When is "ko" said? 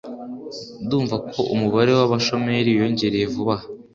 1.31-1.39